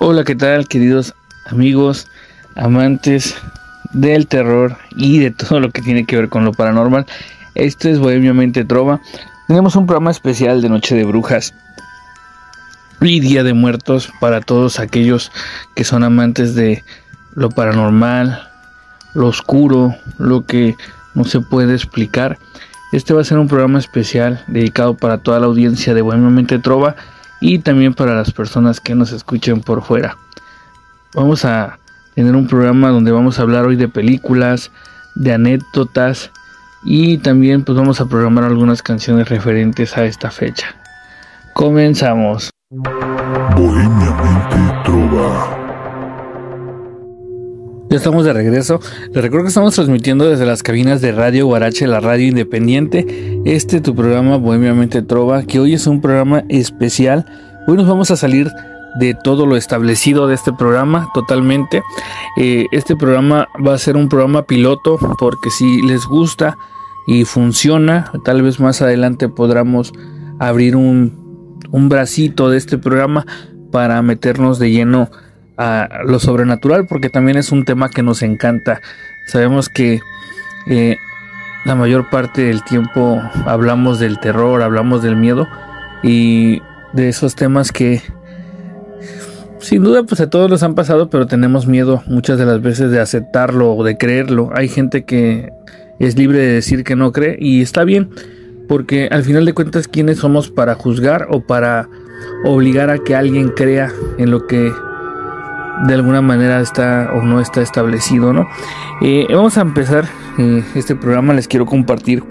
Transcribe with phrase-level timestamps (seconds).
[0.00, 1.14] Hola, ¿qué tal, queridos
[1.46, 2.08] amigos,
[2.56, 3.36] amantes
[3.92, 7.06] del terror y de todo lo que tiene que ver con lo paranormal?
[7.54, 9.00] Esto es Bohemiamente Trova.
[9.46, 11.54] Tenemos un programa especial de Noche de Brujas
[13.00, 15.30] y Día de Muertos para todos aquellos
[15.76, 16.82] que son amantes de
[17.36, 18.50] lo paranormal,
[19.14, 20.74] lo oscuro, lo que
[21.14, 22.36] no se puede explicar.
[22.92, 26.96] Este va a ser un programa especial dedicado para toda la audiencia de Bohemiamente Trova
[27.44, 30.16] y también para las personas que nos escuchen por fuera.
[31.12, 31.78] Vamos a
[32.14, 34.70] tener un programa donde vamos a hablar hoy de películas,
[35.14, 36.30] de anécdotas
[36.86, 40.74] y también pues vamos a programar algunas canciones referentes a esta fecha.
[41.52, 42.48] Comenzamos.
[44.84, 45.63] Trova.
[47.94, 48.80] Ya estamos de regreso.
[49.12, 53.40] Les recuerdo que estamos transmitiendo desde las cabinas de Radio Guarache, la radio independiente.
[53.44, 57.24] Este tu programa Bohemiamente Trova, que hoy es un programa especial.
[57.68, 58.50] Hoy nos vamos a salir
[58.98, 61.84] de todo lo establecido de este programa totalmente.
[62.36, 66.58] Eh, este programa va a ser un programa piloto porque si les gusta
[67.06, 69.92] y funciona, tal vez más adelante podamos
[70.40, 73.24] abrir un, un bracito de este programa
[73.70, 75.10] para meternos de lleno
[75.56, 78.80] a lo sobrenatural porque también es un tema que nos encanta.
[79.26, 80.00] Sabemos que
[80.66, 80.96] eh,
[81.64, 85.46] la mayor parte del tiempo hablamos del terror, hablamos del miedo
[86.02, 86.60] y
[86.92, 88.02] de esos temas que
[89.58, 92.90] sin duda pues a todos nos han pasado pero tenemos miedo muchas de las veces
[92.90, 94.50] de aceptarlo o de creerlo.
[94.54, 95.52] Hay gente que
[95.98, 98.10] es libre de decir que no cree y está bien
[98.68, 101.88] porque al final de cuentas quiénes somos para juzgar o para
[102.44, 104.72] obligar a que alguien crea en lo que
[105.86, 108.48] de alguna manera está o no está establecido, ¿no?
[109.02, 110.06] Eh, vamos a empezar
[110.38, 112.22] eh, este programa, les quiero compartir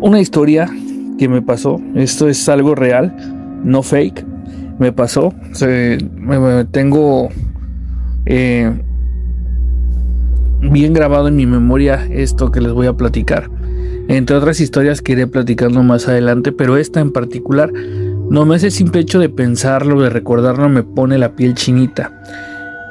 [0.00, 0.70] una historia
[1.18, 3.16] que me pasó, esto es algo real,
[3.64, 4.24] no fake,
[4.78, 5.34] me pasó,
[6.70, 7.28] tengo
[8.26, 8.72] eh,
[10.60, 13.50] bien grabado en mi memoria esto que les voy a platicar,
[14.08, 17.72] entre otras historias que iré platicando más adelante, pero esta en particular
[18.30, 22.12] no me hace simple hecho de pensarlo, de recordarlo, me pone la piel chinita.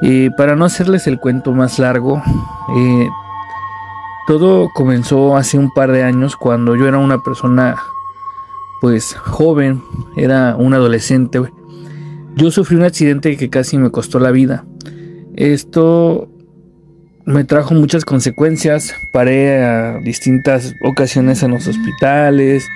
[0.02, 2.22] Y para no hacerles el cuento más largo,
[2.76, 3.08] eh,
[4.26, 7.76] todo comenzó hace un par de años cuando yo era una persona
[8.80, 9.82] pues joven,
[10.16, 11.40] era un adolescente.
[12.34, 14.64] Yo sufrí un accidente que casi me costó la vida.
[15.34, 16.28] Esto
[17.24, 22.68] me trajo muchas consecuencias, paré a distintas ocasiones en los hospitales,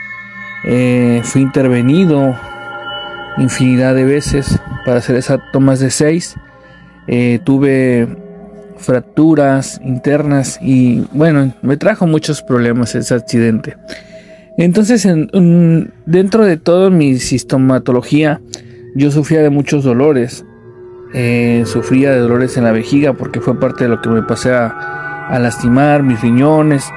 [0.65, 2.35] eh, fui intervenido
[3.39, 6.37] infinidad de veces para hacer esas tomas de 6.
[7.09, 8.09] Eh, tuve
[8.77, 13.77] fracturas internas y bueno, me trajo muchos problemas ese accidente.
[14.57, 15.09] Entonces,
[16.07, 18.41] dentro de toda mi sistematología,
[18.95, 20.45] yo sufría de muchos dolores.
[21.13, 24.53] Eh, sufría de dolores en la vejiga porque fue parte de lo que me pasé
[24.53, 26.91] a lastimar mis riñones.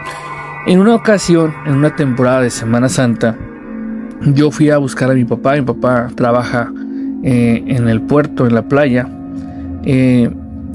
[0.65, 3.37] En una ocasión, en una temporada de Semana Santa,
[4.25, 5.55] yo fui a buscar a mi papá.
[5.55, 6.71] Mi papá trabaja
[7.23, 9.07] eh, en el puerto, en la playa.
[9.83, 10.29] Eh,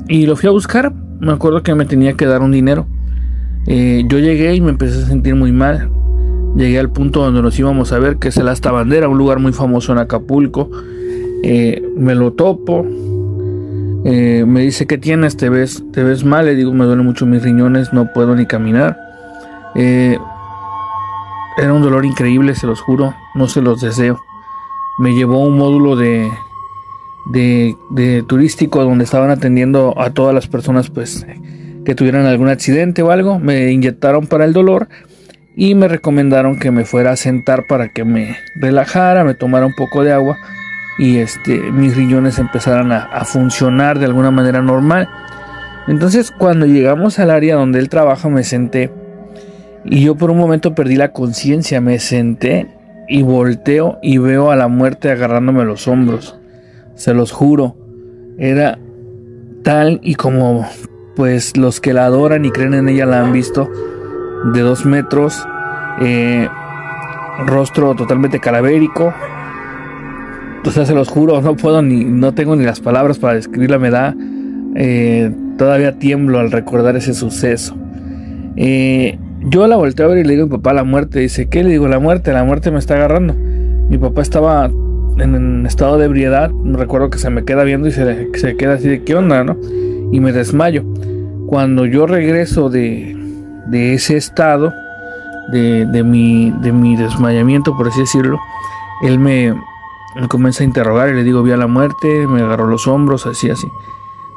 [0.09, 0.93] y lo fui a buscar.
[1.21, 2.87] Me acuerdo que me tenía que dar un dinero.
[3.67, 5.91] Eh, yo llegué y me empecé a sentir muy mal.
[6.57, 9.39] Llegué al punto donde nos íbamos a ver, que es el Asta Bandera, un lugar
[9.39, 10.71] muy famoso en Acapulco.
[11.43, 12.85] me lo topo.
[14.05, 15.37] me dice, ¿qué tienes?
[15.37, 16.47] ¿Te ves, ¿Te ves mal?
[16.47, 18.97] Le digo, me duelen mucho mis riñones, no puedo ni caminar.
[21.59, 24.21] Era un dolor increíble, se los juro, no se los deseo.
[24.99, 26.29] Me llevó a un módulo de,
[27.25, 31.27] de, turístico donde estaban atendiendo a todas las personas pues
[31.85, 33.39] que tuvieran algún accidente o algo.
[33.39, 34.89] Me inyectaron para el dolor
[35.57, 39.75] y me recomendaron que me fuera a sentar para que me relajara, me tomara un
[39.75, 40.37] poco de agua
[40.99, 45.09] y este, mis riñones empezaran a, a funcionar de alguna manera normal.
[45.87, 48.91] Entonces cuando llegamos al área donde él trabaja me senté
[49.85, 52.78] y yo por un momento perdí la conciencia, me senté
[53.09, 56.39] y volteo y veo a la muerte agarrándome los hombros.
[56.95, 57.77] Se los juro,
[58.39, 58.79] era
[59.63, 60.67] tal y como
[61.17, 63.69] pues los que la adoran y creen en ella la han visto,
[64.53, 65.45] de dos metros,
[66.01, 66.49] eh,
[67.45, 69.13] rostro totalmente calavérico.
[70.65, 73.79] O sea, se los juro, no puedo ni, no tengo ni las palabras para describirla,
[73.79, 74.15] me da,
[74.77, 77.77] eh, todavía tiemblo al recordar ese suceso.
[78.55, 79.19] Eh,
[79.49, 81.21] yo la volteo a ver y le digo a mi papá la muerte.
[81.21, 81.63] Dice, ¿qué?
[81.63, 83.35] Le digo, la muerte, la muerte me está agarrando.
[83.35, 84.67] Mi papá estaba
[85.19, 86.51] en estado de ebriedad.
[86.65, 89.57] Recuerdo que se me queda viendo y se, se queda así de qué onda, ¿no?
[90.13, 90.85] Y me desmayo.
[91.47, 93.17] Cuando yo regreso de,
[93.69, 94.73] de ese estado,
[95.53, 98.39] de, de, mi, de mi desmayamiento, por así decirlo,
[99.03, 99.55] él me,
[100.29, 103.51] comienza a interrogar y le digo, vi a la muerte, me agarró los hombros, así,
[103.51, 103.67] así.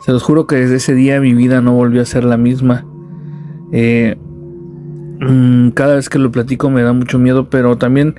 [0.01, 2.85] Se los juro que desde ese día mi vida no volvió a ser la misma.
[3.71, 4.17] Eh,
[5.75, 8.15] cada vez que lo platico me da mucho miedo, pero también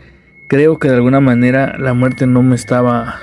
[0.46, 3.16] creo que de alguna manera la muerte no me estaba...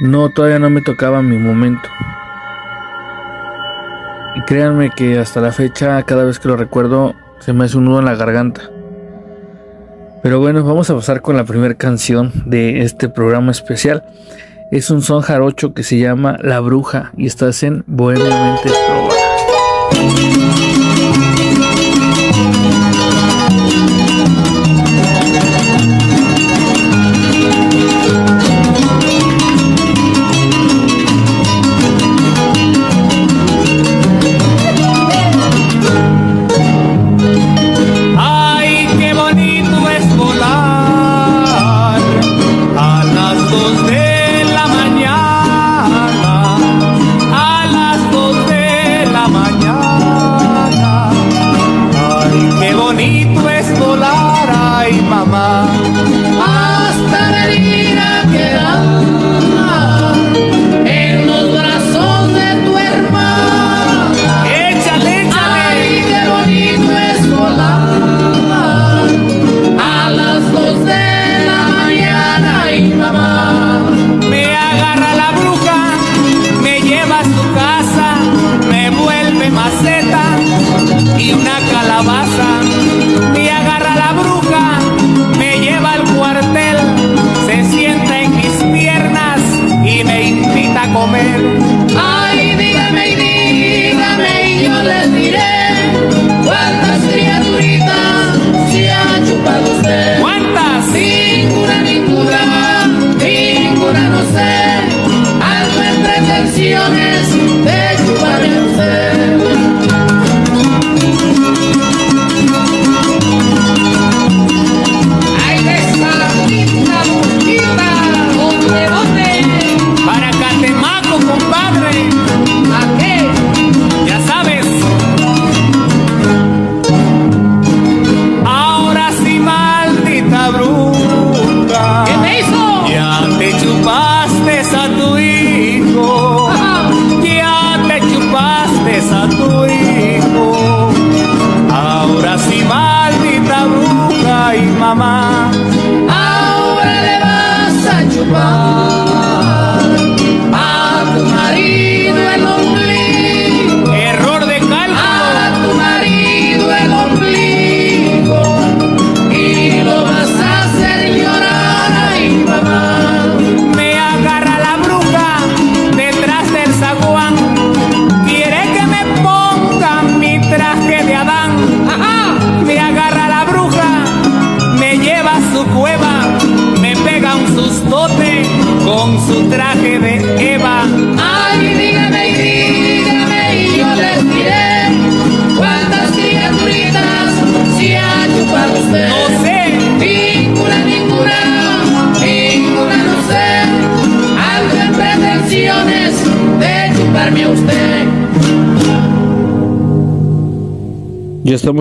[0.00, 1.88] No, todavía no me tocaba mi momento.
[4.36, 7.86] Y créanme que hasta la fecha, cada vez que lo recuerdo, se me hace un
[7.86, 8.62] nudo en la garganta.
[10.22, 14.04] Pero bueno, vamos a pasar con la primera canción de este programa especial.
[14.70, 18.70] Es un son jarocho que se llama La Bruja y estás en Bohemiamente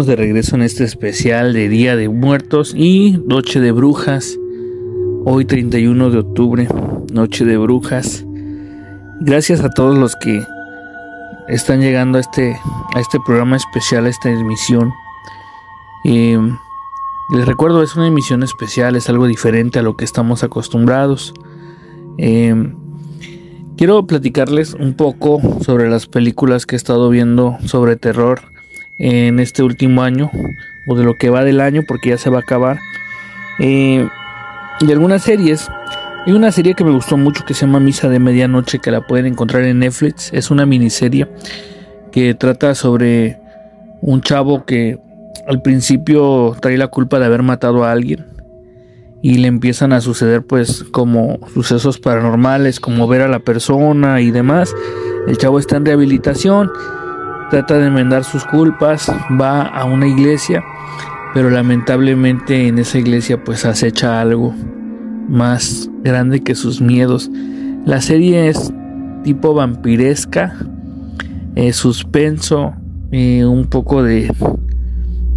[0.05, 4.37] de regreso en este especial de Día de Muertos y Noche de Brujas.
[5.23, 6.67] Hoy 31 de octubre,
[7.13, 8.25] Noche de Brujas.
[9.21, 10.43] Gracias a todos los que
[11.47, 12.57] están llegando a este,
[12.93, 14.91] a este programa especial, a esta emisión.
[16.03, 16.37] Eh,
[17.33, 21.33] les recuerdo, es una emisión especial, es algo diferente a lo que estamos acostumbrados.
[22.17, 22.73] Eh,
[23.77, 28.52] quiero platicarles un poco sobre las películas que he estado viendo sobre terror
[28.97, 30.31] en este último año
[30.85, 32.79] o de lo que va del año porque ya se va a acabar.
[33.59, 34.07] Eh,
[34.81, 35.69] y algunas series.
[36.25, 39.05] Hay una serie que me gustó mucho que se llama Misa de Medianoche que la
[39.05, 40.31] pueden encontrar en Netflix.
[40.33, 41.27] Es una miniserie
[42.11, 43.39] que trata sobre
[44.01, 44.99] un chavo que
[45.47, 48.25] al principio trae la culpa de haber matado a alguien
[49.21, 54.31] y le empiezan a suceder pues como sucesos paranormales como ver a la persona y
[54.31, 54.73] demás.
[55.27, 56.71] El chavo está en rehabilitación
[57.53, 60.63] trata de enmendar sus culpas, va a una iglesia,
[61.35, 64.55] pero lamentablemente en esa iglesia pues acecha algo
[65.29, 67.29] más grande que sus miedos.
[67.85, 68.73] La serie es
[69.23, 70.55] tipo vampiresca,
[71.53, 72.73] eh, suspenso,
[73.11, 74.33] eh, un poco de,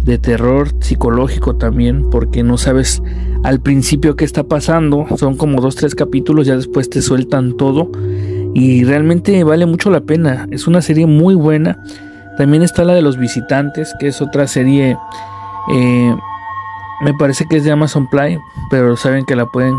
[0.01, 3.03] de terror psicológico también, porque no sabes
[3.43, 5.05] al principio qué está pasando.
[5.17, 7.91] Son como dos, tres capítulos, ya después te sueltan todo.
[8.55, 10.47] Y realmente vale mucho la pena.
[10.49, 11.77] Es una serie muy buena.
[12.37, 14.97] También está la de los visitantes, que es otra serie.
[15.73, 16.15] Eh,
[17.01, 18.37] me parece que es de Amazon Play,
[18.69, 19.75] pero saben que la pueden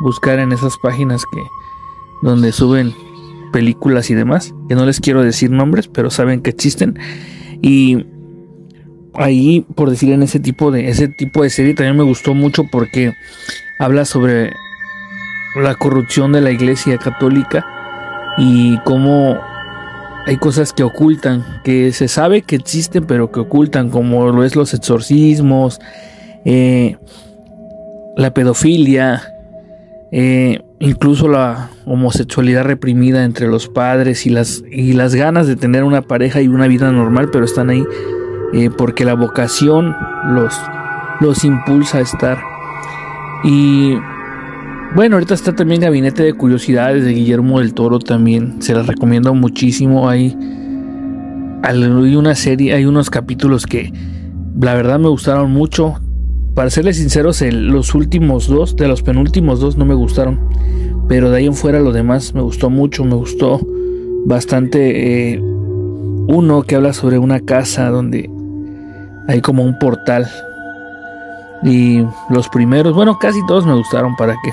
[0.00, 1.42] buscar en esas páginas que
[2.22, 2.94] donde suben
[3.52, 6.98] películas y demás, que no les quiero decir nombres, pero saben que existen.
[7.62, 8.06] Y
[9.14, 12.64] ahí, por decir en ese tipo de ese tipo de serie también me gustó mucho
[12.64, 13.14] porque
[13.78, 14.52] habla sobre
[15.56, 17.66] la corrupción de la Iglesia Católica
[18.36, 19.38] y cómo
[20.28, 24.56] hay cosas que ocultan, que se sabe que existen, pero que ocultan, como lo es
[24.56, 25.80] los exorcismos,
[26.44, 26.98] eh,
[28.14, 29.22] la pedofilia,
[30.12, 35.82] eh, incluso la homosexualidad reprimida entre los padres y las, y las ganas de tener
[35.82, 37.82] una pareja y una vida normal, pero están ahí
[38.52, 40.54] eh, porque la vocación los,
[41.20, 42.38] los impulsa a estar.
[43.44, 43.94] Y
[44.94, 49.34] bueno, ahorita está también Gabinete de Curiosidades de Guillermo del Toro también, se las recomiendo
[49.34, 50.08] muchísimo.
[50.08, 50.36] Hay,
[51.62, 53.92] hay una serie, hay unos capítulos que
[54.60, 56.00] la verdad me gustaron mucho.
[56.54, 60.40] Para serles sinceros, los últimos dos, de los penúltimos dos, no me gustaron.
[61.08, 63.04] Pero de ahí en fuera, lo demás me gustó mucho.
[63.04, 63.60] Me gustó
[64.26, 65.34] bastante.
[65.34, 68.28] Eh, uno que habla sobre una casa donde
[69.28, 70.26] hay como un portal.
[71.62, 74.16] Y los primeros, bueno, casi todos me gustaron.
[74.16, 74.50] ¿Para qué?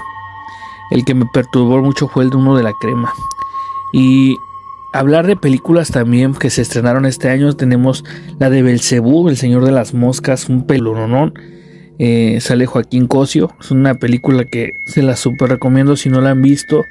[0.91, 3.13] El que me perturbó mucho fue el de uno de la crema.
[3.93, 4.37] Y
[4.93, 7.53] hablar de películas también que se estrenaron este año.
[7.53, 8.03] Tenemos
[8.39, 11.33] la de Belcebú, El Señor de las Moscas, un pelononón
[11.97, 13.51] eh, sale Joaquín Cosio.
[13.59, 16.85] Es una película que se la super recomiendo si no la han visto.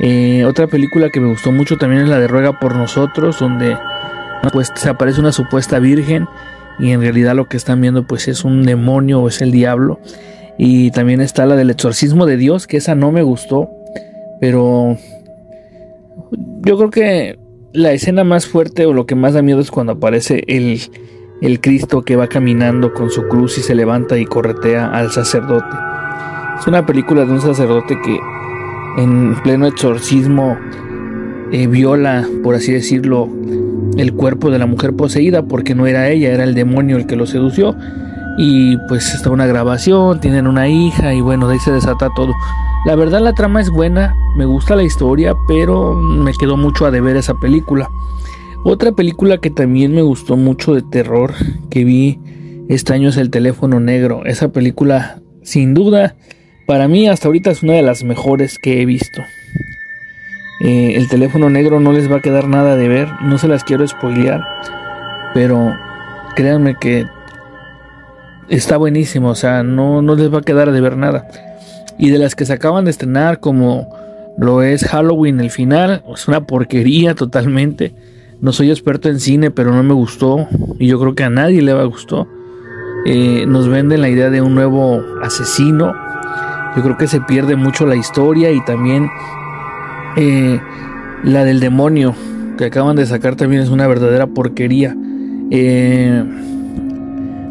[0.00, 3.76] Eh, otra película que me gustó mucho también es la de Ruega por nosotros, donde
[4.52, 6.28] pues se aparece una supuesta virgen
[6.78, 10.00] y en realidad lo que están viendo pues es un demonio o es el diablo.
[10.58, 13.70] Y también está la del exorcismo de Dios, que esa no me gustó,
[14.40, 14.96] pero
[16.62, 17.38] yo creo que
[17.72, 20.80] la escena más fuerte o lo que más da miedo es cuando aparece el
[21.40, 25.76] el Cristo que va caminando con su cruz y se levanta y corretea al sacerdote.
[26.58, 28.18] Es una película de un sacerdote que
[28.96, 30.58] en pleno exorcismo
[31.52, 33.28] eh, viola, por así decirlo,
[33.96, 37.16] el cuerpo de la mujer poseída porque no era ella, era el demonio el que
[37.16, 37.76] lo sedució.
[38.38, 42.32] Y pues está una grabación, tienen una hija y bueno, de ahí se desata todo.
[42.86, 46.90] La verdad la trama es buena, me gusta la historia, pero me quedó mucho a
[46.90, 47.90] deber esa película.
[48.64, 51.34] Otra película que también me gustó mucho de terror
[51.70, 52.20] que vi
[52.68, 54.24] este año es El teléfono negro.
[54.24, 56.16] Esa película, sin duda,
[56.66, 59.22] para mí hasta ahorita es una de las mejores que he visto.
[60.60, 63.64] Eh, el teléfono negro no les va a quedar nada de ver, no se las
[63.64, 64.44] quiero spoilear,
[65.32, 65.76] pero
[66.34, 67.06] créanme que
[68.48, 71.28] está buenísimo, o sea, no, no les va a quedar de ver nada.
[71.98, 73.88] Y de las que se acaban de estrenar, como
[74.38, 77.92] lo es Halloween, el final, es una porquería totalmente.
[78.40, 80.46] No soy experto en cine, pero no me gustó.
[80.78, 82.28] Y yo creo que a nadie le va a gustó.
[83.04, 85.92] Eh, nos venden la idea de un nuevo asesino.
[86.76, 89.10] Yo creo que se pierde mucho la historia y también
[90.16, 90.60] eh,
[91.24, 92.14] la del demonio
[92.56, 94.94] que acaban de sacar también es una verdadera porquería.
[95.50, 96.22] Eh,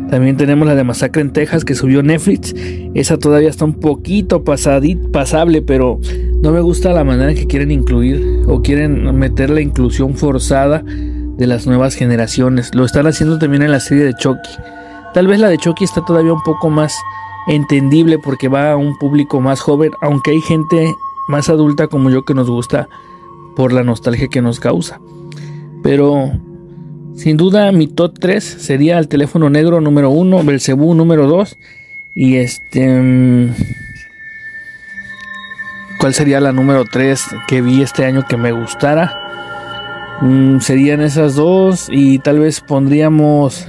[0.09, 2.53] también tenemos la de Masacre en Texas que subió Netflix.
[2.93, 5.99] Esa todavía está un poquito pasable, pero
[6.41, 10.83] no me gusta la manera en que quieren incluir o quieren meter la inclusión forzada
[10.85, 12.73] de las nuevas generaciones.
[12.73, 14.49] Lo están haciendo también en la serie de Chucky.
[15.13, 16.93] Tal vez la de Chucky está todavía un poco más
[17.47, 20.93] entendible porque va a un público más joven, aunque hay gente
[21.27, 22.87] más adulta como yo que nos gusta
[23.55, 24.99] por la nostalgia que nos causa.
[25.83, 26.31] Pero
[27.17, 31.57] sin duda mi top 3 sería el teléfono negro número 1, Belcebú número 2
[32.15, 32.87] y este...
[32.87, 33.53] Mm,
[35.99, 39.17] ¿Cuál sería la número 3 que vi este año que me gustara?
[40.21, 43.67] Mm, serían esas dos y tal vez pondríamos...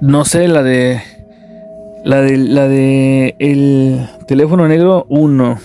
[0.00, 1.02] No sé, la de...
[2.04, 5.58] La de, la de el teléfono negro 1.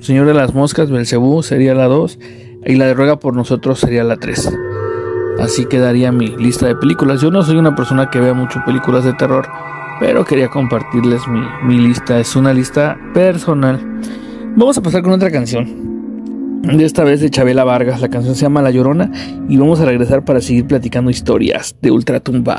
[0.00, 2.18] Señor de las moscas, Belcebú sería la 2
[2.64, 4.58] y la de Ruega por nosotros sería la 3.
[5.40, 7.20] Así quedaría mi lista de películas.
[7.20, 9.48] Yo no soy una persona que vea mucho películas de terror,
[10.00, 11.22] pero quería compartirles
[11.62, 12.18] mi, lista.
[12.18, 13.80] Es una lista personal.
[14.56, 15.88] Vamos a pasar con otra canción.
[16.62, 18.00] De esta vez de Chabela Vargas.
[18.00, 19.12] La canción se llama La Llorona.
[19.48, 22.58] Y vamos a regresar para seguir platicando historias de Ultratumba.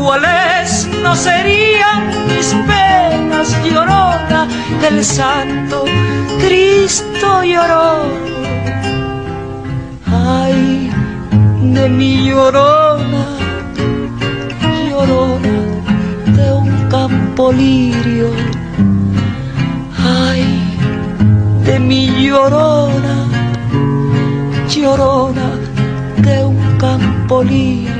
[0.00, 4.48] cuáles no serían mis penas llorona
[4.88, 5.84] el santo
[6.40, 8.04] Cristo lloró
[10.06, 10.90] ay
[11.74, 13.24] de mi llorona
[14.88, 15.56] llorona
[16.36, 18.30] de un campo lirio.
[19.98, 20.44] Ay
[21.66, 23.16] de mi llorona
[24.74, 25.48] llorona
[26.26, 27.99] de un campo lirio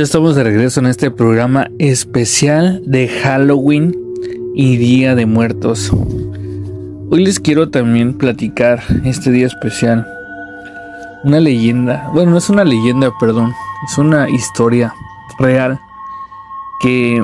[0.00, 3.94] Ya estamos de regreso en este programa especial de Halloween
[4.54, 5.92] y Día de Muertos.
[7.10, 10.06] Hoy les quiero también platicar este día especial.
[11.22, 13.52] Una leyenda, bueno, no es una leyenda, perdón,
[13.86, 14.94] es una historia
[15.38, 15.78] real
[16.80, 17.22] que,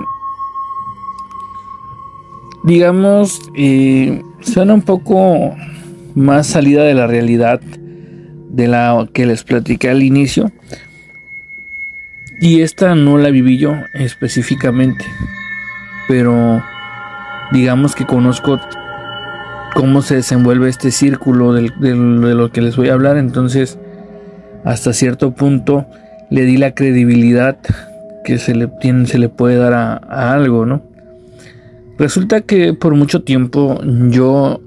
[2.62, 5.54] digamos, eh, suena un poco
[6.14, 10.52] más salida de la realidad de la que les platiqué al inicio
[12.38, 15.04] y esta no la viví yo específicamente,
[16.08, 16.62] pero
[17.52, 18.60] digamos que conozco
[19.74, 23.78] cómo se desenvuelve este círculo de, lo que les voy a hablar, entonces
[24.64, 25.86] hasta cierto punto
[26.30, 27.58] le di la credibilidad
[28.24, 28.68] que se le,
[29.06, 30.82] se le puede dar a, algo, ¿no?
[31.98, 34.60] Resulta que por mucho tiempo yo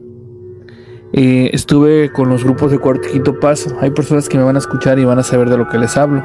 [1.14, 3.78] eh, estuve con los grupos de cuarto quinto paso.
[3.82, 5.96] Hay personas que me van a escuchar y van a saber de lo que les
[5.98, 6.24] hablo.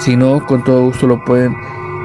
[0.00, 1.54] Si no, con todo gusto lo pueden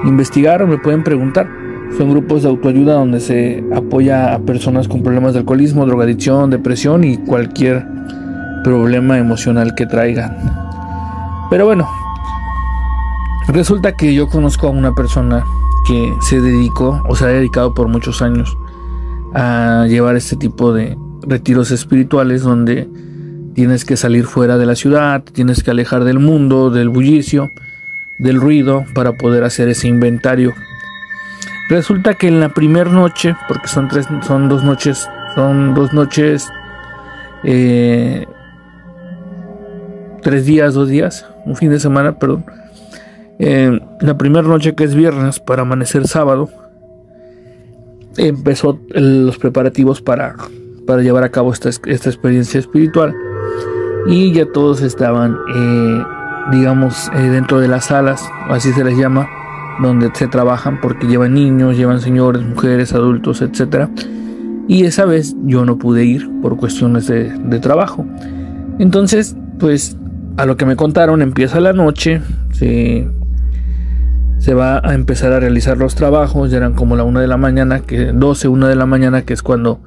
[0.04, 1.50] investigar o me pueden preguntar.
[1.98, 7.06] Son grupos de autoayuda donde se apoya a personas con problemas de alcoholismo, drogadicción, depresión
[7.06, 7.88] y cualquier
[8.66, 10.36] problema emocional que traigan.
[11.50, 11.88] Pero bueno,
[13.48, 15.46] resulta que yo conozco a una persona
[15.88, 18.58] que se dedicó o se ha dedicado por muchos años
[19.34, 22.90] a llevar este tipo de retiros espirituales donde
[23.54, 27.52] tienes que salir fuera de la ciudad, tienes que alejar del mundo, del bullicio
[28.18, 30.54] del ruido para poder hacer ese inventario.
[31.70, 36.48] Resulta que en la primera noche, porque son tres, son dos noches, son dos noches,
[37.44, 38.26] eh,
[40.22, 42.46] tres días, dos días, un fin de semana, perdón.
[43.40, 46.50] Eh, la primera noche que es viernes para amanecer sábado,
[48.18, 50.36] empezó los preparativos para,
[50.88, 53.14] para llevar a cabo esta, esta experiencia espiritual
[54.08, 56.04] y ya todos estaban eh,
[56.52, 59.28] digamos, eh, dentro de las salas, así se les llama,
[59.82, 63.90] donde se trabajan porque llevan niños, llevan señores, mujeres, adultos, etc.
[64.68, 68.06] Y esa vez yo no pude ir por cuestiones de, trabajo.
[68.80, 69.98] Entonces, pues
[70.38, 73.08] a lo que me contaron, empieza la noche, se,
[74.38, 77.38] se va a empezar a realizar los trabajos, ya eran como la una de la
[77.38, 79.80] mañana, que 12, una de la mañana, que es cuando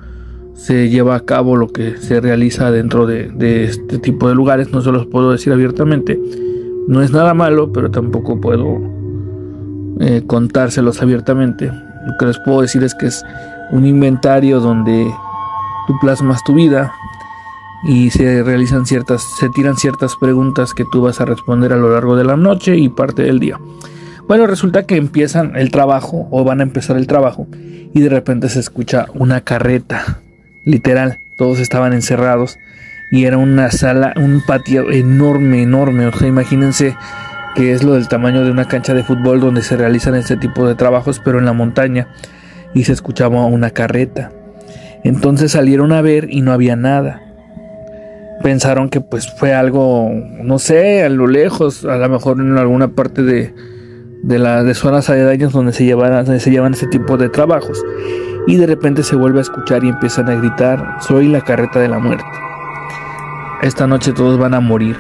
[0.58, 4.82] se lleva a cabo lo que se realiza dentro de, este tipo de lugares, no
[4.82, 6.20] se los puedo decir abiertamente
[6.88, 8.80] no es nada malo, pero tampoco puedo
[10.00, 11.66] eh, contárselos abiertamente.
[11.66, 13.22] Lo que les puedo decir es que es
[13.70, 15.06] un inventario donde
[15.86, 16.94] tú plasmas tu vida
[17.84, 21.92] y se realizan ciertas, se tiran ciertas preguntas que tú vas a responder a lo
[21.92, 23.60] largo de la noche y parte del día.
[24.26, 27.46] Bueno, resulta que empiezan el trabajo o van a empezar el trabajo
[27.92, 30.22] y de repente se escucha una carreta,
[30.68, 32.59] literal, todos estaban encerrados
[33.11, 36.07] y era una sala, un patio enorme, enorme.
[36.07, 36.94] O sea, imagínense
[37.54, 40.68] que es lo del tamaño de una cancha de fútbol donde se realizan este tipo
[40.68, 42.09] de trabajos, pero en la montaña
[42.74, 44.31] y se escuchaba una carreta.
[45.04, 47.22] Entonces salieron a ver y no había nada.
[48.42, 52.88] Pensaron que pues fue algo, no sé, a lo lejos, a lo mejor en alguna
[52.88, 53.54] parte de,
[54.22, 57.83] de las de zonas aledañas donde se llevan, donde se llevan este tipo de trabajos.
[58.48, 61.88] Y de repente se vuelve a escuchar y empiezan a gritar, soy la carreta de
[61.88, 62.24] la muerte
[63.62, 64.96] esta noche todos van a morir.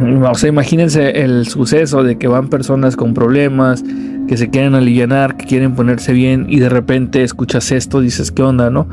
[0.00, 3.84] O sea, imagínense el suceso de que van personas con problemas,
[4.28, 8.42] que se quieren aliviar, que quieren ponerse bien y de repente escuchas esto, dices, ¿qué
[8.42, 8.88] onda, no?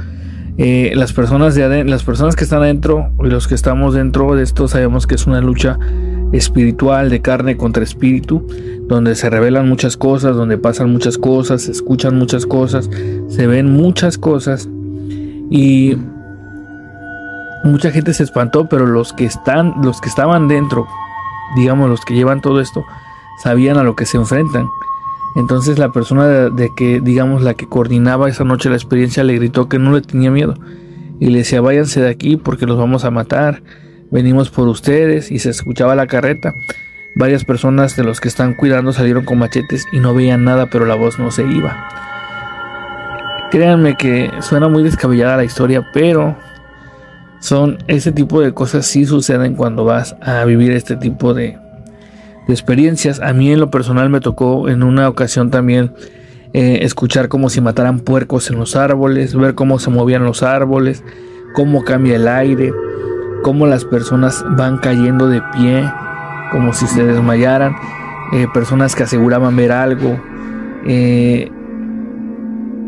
[0.57, 4.43] Eh, las personas de las personas que están adentro y los que estamos dentro de
[4.43, 5.79] esto sabemos que es una lucha
[6.31, 8.45] espiritual de carne contra espíritu,
[8.87, 12.89] donde se revelan muchas cosas, donde pasan muchas cosas, se escuchan muchas cosas,
[13.27, 14.69] se ven muchas cosas.
[15.49, 15.97] Y
[17.63, 20.87] mucha gente se espantó, pero los que están, los que estaban dentro,
[21.55, 22.85] digamos los que llevan todo esto,
[23.43, 24.67] sabían a lo que se enfrentan.
[25.35, 29.69] Entonces la persona de, que, digamos, la que coordinaba esa noche la experiencia le gritó
[29.69, 30.55] que no le tenía miedo.
[31.19, 33.61] Y le decía váyanse de aquí porque los vamos a matar,
[34.11, 36.53] venimos por ustedes y se escuchaba la carreta.
[37.15, 40.85] Varias personas de los que están cuidando salieron con machetes y no veían nada, pero
[40.85, 41.89] la voz no se iba.
[43.49, 46.37] Créanme que suena muy descabellada la historia, pero
[47.39, 51.57] son ese tipo de cosas sí suceden cuando vas a vivir este tipo de,
[52.47, 53.19] experiencias.
[53.19, 55.93] A mí en lo personal me tocó en una ocasión también
[56.53, 61.03] eh, escuchar como si mataran puercos en los árboles, ver cómo se movían los árboles,
[61.53, 62.73] cómo cambia el aire,
[63.43, 65.89] cómo las personas van cayendo de pie
[66.51, 67.75] como si se desmayaran,
[68.33, 70.19] eh, personas que aseguraban ver algo.
[70.85, 71.49] Eh,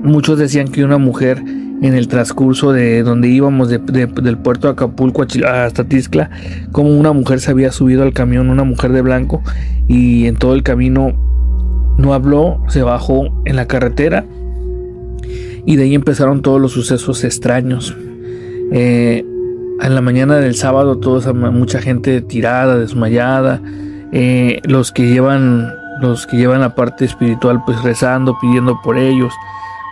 [0.04, 5.24] muchos decían que una mujer en el transcurso de donde íbamos del puerto de Acapulco
[5.24, 6.30] hasta Tizcla,
[6.72, 9.42] como una mujer se había subido al camión, una mujer de blanco,
[9.88, 11.14] y en todo el camino
[11.98, 14.26] no habló, se bajó en la carretera
[15.66, 17.96] y de ahí empezaron todos los sucesos extraños.
[18.72, 19.26] Eh,
[19.84, 23.62] en la mañana del sábado, toda mucha gente tirada, desmayada,
[24.12, 29.34] eh, los que llevan los que llevan la parte espiritual pues rezando, pidiendo por ellos.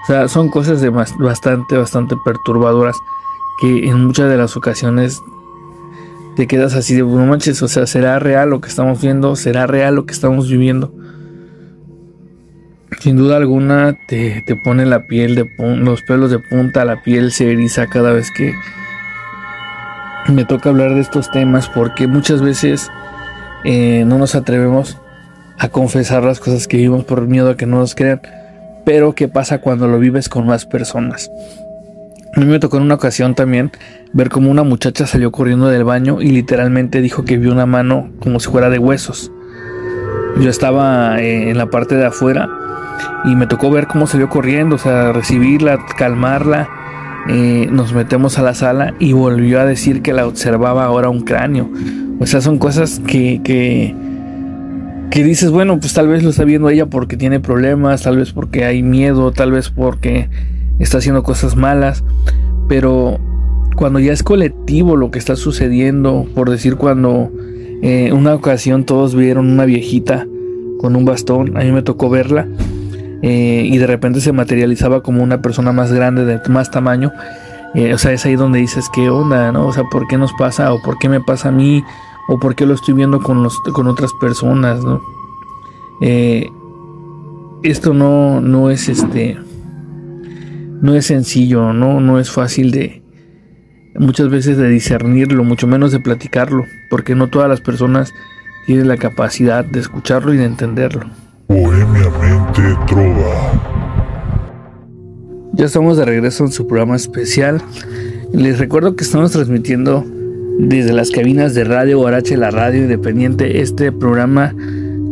[0.04, 2.98] O sea, son cosas de bastante, bastante perturbadoras
[3.62, 5.22] que en muchas de las ocasiones
[6.36, 9.36] te quedas así de, no manches, o sea, ¿será real lo que estamos viendo?
[9.36, 10.94] ¿Será real lo que estamos viviendo?
[13.00, 17.52] Sin duda alguna te, pone la piel de los pelos de punta, la piel se
[17.52, 18.54] eriza cada vez que
[20.30, 22.90] me toca hablar de estos temas porque muchas veces
[23.64, 24.98] eh, no nos atrevemos
[25.58, 28.22] a confesar las cosas que vivimos por miedo a que no nos crean.
[28.86, 31.30] Pero ¿qué pasa cuando lo vives con más personas?
[32.36, 33.72] A mí me tocó en una ocasión también
[34.14, 38.10] ver como una muchacha salió corriendo del baño y literalmente dijo que vio una mano
[38.20, 39.32] como si fuera de huesos.
[40.40, 42.50] Yo estaba eh, en la parte de afuera
[43.26, 46.70] y me tocó ver cómo salió corriendo, o sea, recibirla, calmarla.
[47.30, 51.22] Eh, nos metemos a la sala y volvió a decir que la observaba ahora un
[51.22, 51.70] cráneo.
[52.20, 53.96] O sea, son cosas que, que,
[55.12, 58.32] que dices, bueno, pues tal vez lo está viendo ella porque tiene problemas, tal vez
[58.32, 60.30] porque hay miedo, tal vez porque
[60.80, 62.04] está haciendo cosas malas.
[62.68, 63.20] Pero
[63.76, 67.32] cuando ya es colectivo lo que está sucediendo, por decir cuando
[67.82, 70.28] en eh, una ocasión todos vieron una viejita
[70.80, 72.48] con un bastón, a mí me tocó verla
[73.22, 77.12] eh, y de repente se materializaba como una persona más grande, de más tamaño.
[77.74, 79.52] Eh, o sea, es ahí donde dices, ¿qué onda?
[79.52, 79.68] ¿no?
[79.68, 80.74] O sea, ¿por qué nos pasa?
[80.74, 81.84] ¿O por qué me pasa a mí?
[82.28, 84.84] ¿O por qué lo estoy viendo con, los, con otras personas?
[84.84, 85.02] ¿no?
[86.02, 86.50] Eh,
[87.64, 89.38] esto no, no es este.
[90.82, 92.02] No es sencillo, ¿no?
[92.02, 93.04] No es fácil de.
[93.96, 98.14] Muchas veces de discernirlo, mucho menos de platicarlo, porque no todas las personas
[98.66, 101.08] tienen la capacidad de escucharlo y de entenderlo.
[101.52, 103.52] Bohemiamente Trova.
[105.52, 107.62] Ya estamos de regreso en su programa especial.
[108.32, 110.06] Les recuerdo que estamos transmitiendo
[110.60, 114.56] desde las cabinas de Radio Guarache, la radio independiente, este programa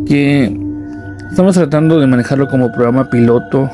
[0.07, 0.57] que
[1.29, 3.69] estamos tratando de manejarlo como programa piloto.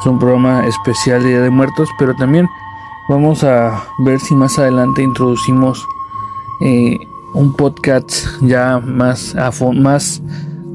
[0.00, 2.48] Es un programa especial de Día de Muertos, pero también
[3.10, 5.86] vamos a ver si más adelante introducimos
[6.62, 6.96] eh,
[7.34, 9.36] un podcast ya más,
[9.74, 10.22] más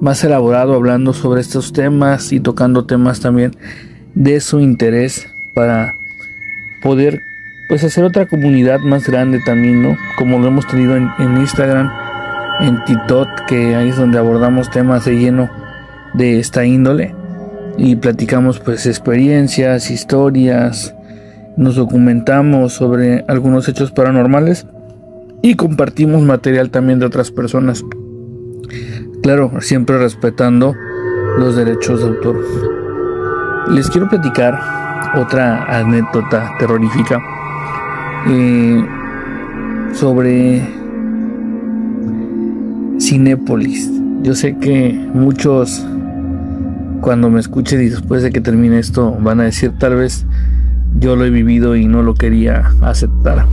[0.02, 3.52] más elaborado hablando sobre estos temas y tocando temas también
[4.14, 5.96] de su interés para
[6.82, 7.22] poder
[7.68, 9.98] pues hacer otra comunidad más grande también, ¿no?
[10.18, 11.92] Como lo hemos tenido en, Instagram,
[12.62, 15.50] en TikTok, que ahí es donde abordamos temas de lleno
[16.14, 17.16] de esta índole
[17.78, 20.96] y platicamos pues experiencias, historias,
[21.58, 24.68] nos documentamos sobre algunos hechos paranormales
[25.42, 27.84] y compartimos material también de otras personas.
[29.26, 30.76] Claro, siempre respetando
[31.40, 32.46] los derechos de autor.
[33.72, 34.54] Les quiero platicar
[35.18, 37.20] otra anécdota terrorífica
[38.28, 38.86] eh,
[39.94, 40.62] sobre
[43.00, 43.90] Cinépolis.
[44.22, 45.84] Yo sé que muchos
[47.02, 50.28] cuando me escuchen y después de que termine esto van a decir tal vez
[51.00, 53.48] yo lo he vivido y no lo quería aceptar.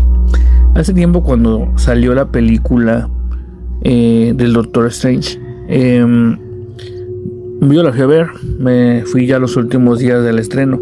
[0.74, 3.08] Hace tiempo cuando salió la película
[3.84, 5.40] eh, del Doctor Strange,
[5.74, 6.36] eh,
[7.62, 8.26] yo la fui a ver,
[8.58, 10.78] me fui ya los últimos días del estreno.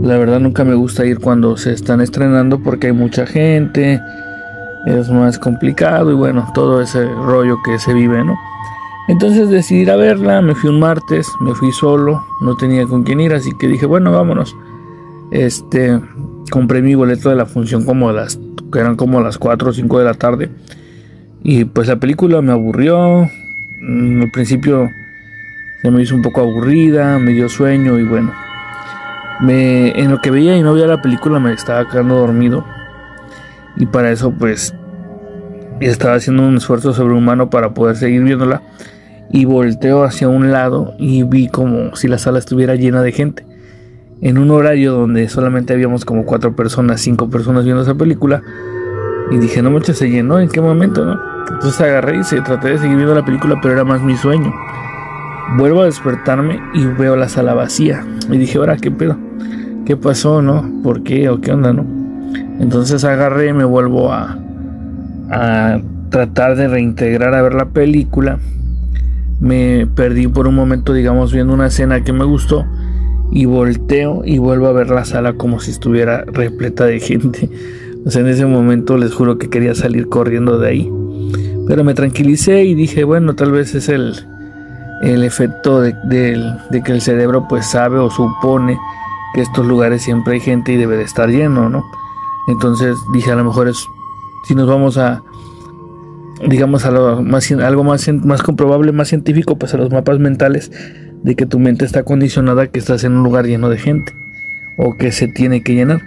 [0.00, 4.00] La verdad nunca me gusta ir cuando se están estrenando porque hay mucha gente,
[4.86, 8.36] es más complicado y bueno, todo ese rollo que se vive, ¿no?
[9.08, 13.02] Entonces decidí ir a verla, me fui un martes, me fui solo, no tenía con
[13.02, 14.56] quién ir, así que dije, bueno, vámonos.
[15.32, 15.98] Este,
[16.50, 18.38] compré mi boleto de la función como a las,
[18.72, 20.50] que eran como las 4 o 5 de la tarde.
[21.42, 23.28] Y pues la película me aburrió,
[23.82, 24.92] al principio
[25.80, 28.32] se me hizo un poco aburrida, me dio sueño y bueno.
[29.40, 32.64] Me, en lo que veía y no veía la película me estaba quedando dormido.
[33.76, 34.74] Y para eso pues
[35.80, 38.62] estaba haciendo un esfuerzo sobrehumano para poder seguir viéndola.
[39.30, 43.44] Y volteo hacia un lado y vi como si la sala estuviera llena de gente.
[44.20, 48.42] En un horario donde solamente habíamos como cuatro personas, cinco personas viendo esa película.
[49.32, 51.31] Y dije, no mucho se llenó, ¿en qué momento, no?
[51.50, 54.52] Entonces agarré y se traté de seguir viendo la película, pero era más mi sueño.
[55.56, 58.04] Vuelvo a despertarme y veo la sala vacía.
[58.30, 59.16] Y dije, ahora, ¿qué pedo?
[59.84, 60.70] ¿Qué pasó, no?
[60.82, 61.84] ¿Por qué o qué onda, no?
[62.60, 64.38] Entonces agarré y me vuelvo a,
[65.30, 68.38] a tratar de reintegrar a ver la película.
[69.40, 72.64] Me perdí por un momento, digamos, viendo una escena que me gustó.
[73.30, 77.50] Y volteo y vuelvo a ver la sala como si estuviera repleta de gente.
[78.04, 80.92] O sea, en ese momento les juro que quería salir corriendo de ahí.
[81.66, 84.14] Pero me tranquilicé y dije, bueno, tal vez es el,
[85.02, 85.94] el efecto de,
[86.84, 88.78] que el cerebro pues sabe o supone
[89.34, 91.84] que estos lugares siempre hay gente y debe de estar lleno, ¿no?
[92.48, 93.86] Entonces dije a lo mejor es
[94.44, 95.22] si nos vamos a
[96.48, 100.72] digamos a lo más, algo más, más comprobable, más científico, pues a los mapas mentales
[101.22, 104.12] de que tu mente está condicionada que estás en un lugar lleno de gente
[104.76, 106.00] o que se tiene que llenar.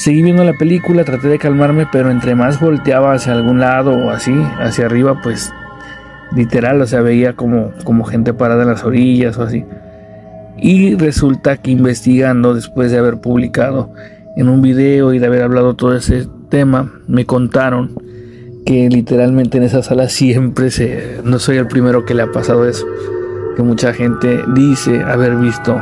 [0.00, 4.08] Seguí viendo la película, traté de calmarme, pero entre más volteaba hacia algún lado o
[4.08, 5.52] así, hacia arriba, pues
[6.34, 9.62] literal, o sea, veía como, como gente parada en las orillas o así.
[10.56, 13.92] Y resulta que investigando, después de haber publicado
[14.36, 17.94] en un video y de haber hablado todo ese tema, me contaron
[18.64, 21.18] que literalmente en esa sala siempre se...
[21.24, 22.86] No soy el primero que le ha pasado eso.
[23.54, 25.78] Que mucha gente dice haber visto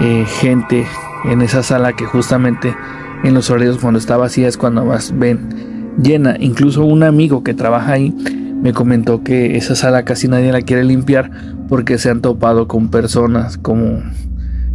[0.00, 0.86] eh, gente
[1.24, 2.76] en esa sala que justamente
[3.24, 6.36] en los horarios cuando está vacía es cuando más ven llena.
[6.38, 8.14] Incluso un amigo que trabaja ahí
[8.62, 11.30] me comentó que esa sala casi nadie la quiere limpiar
[11.68, 14.02] porque se han topado con personas como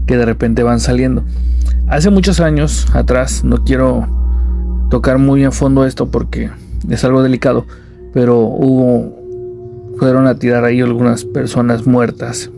[0.06, 1.24] que de repente van saliendo.
[1.88, 4.08] Hace muchos años atrás, no quiero
[4.90, 6.50] tocar muy a fondo esto porque
[6.90, 7.66] es algo delicado,
[8.14, 9.26] pero hubo
[9.98, 12.52] fueron a tirar ahí algunas personas muertas.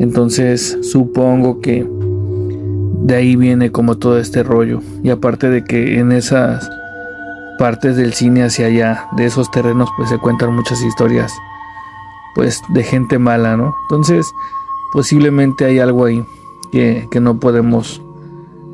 [0.00, 1.88] Entonces, supongo que
[3.02, 4.80] de ahí viene como todo este rollo.
[5.02, 6.70] Y aparte de que en esas
[7.58, 11.32] partes del cine hacia allá, de esos terrenos, pues se cuentan muchas historias,
[12.34, 13.74] pues de gente mala, ¿no?
[13.88, 14.26] Entonces,
[14.92, 16.24] posiblemente hay algo ahí
[16.72, 18.02] que, no podemos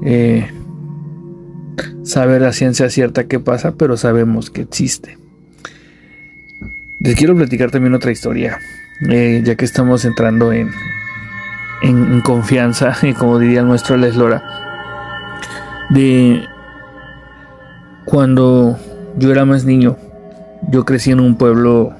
[0.02, 0.50] eh,
[2.02, 5.18] saber a ciencia cierta qué pasa, pero sabemos que existe.
[7.00, 8.58] Les quiero platicar también otra historia,
[9.10, 10.70] eh, ya que estamos entrando en,
[11.84, 14.42] en, confianza, y como diría el nuestro Les Lora,
[15.90, 16.44] de
[18.04, 18.78] cuando
[19.16, 19.96] yo era más niño,
[20.70, 21.92] yo crecí en un pueblo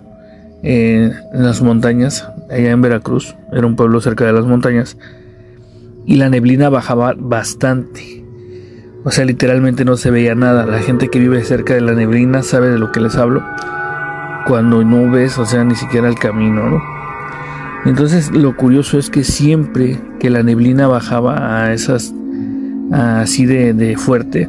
[0.63, 4.97] eh, en las montañas, allá en Veracruz, era un pueblo cerca de las montañas,
[6.07, 8.25] y la neblina bajaba bastante.
[9.05, 10.65] O sea, literalmente no se veía nada.
[10.65, 13.43] La gente que vive cerca de la neblina sabe de lo que les hablo.
[14.47, 16.83] Cuando no ves, o sea, ni siquiera el camino, ¿no?
[17.85, 22.15] Entonces lo curioso es que siempre que la neblina bajaba a esas
[22.91, 24.49] así de, fuerte,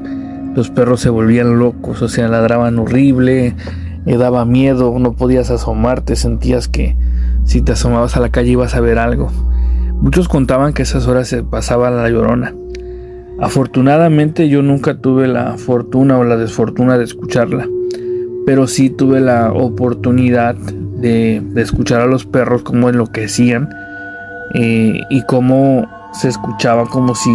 [0.55, 3.55] los perros se volvían locos, o sea, ladraban horrible,
[4.05, 6.95] eh, daba miedo, no podías asomarte, sentías que
[7.43, 9.29] si te asomabas a la calle ibas a ver algo.
[9.99, 12.53] Muchos contaban que esas horas se pasaba la llorona.
[13.39, 17.67] Afortunadamente yo nunca tuve la fortuna o la desfortuna de escucharla,
[18.45, 20.55] pero sí tuve la oportunidad
[20.95, 23.69] de, escuchar a los perros cómo enloquecían
[24.53, 27.29] eh, y cómo se escuchaba como si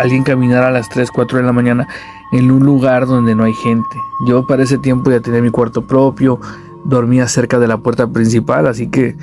[0.00, 1.86] alguien caminara a las 3, 4 de la mañana
[2.32, 3.96] en un lugar donde no hay gente.
[4.26, 6.40] Yo para ese tiempo ya tenía mi cuarto propio,
[6.84, 9.14] dormía cerca de la puerta principal, así que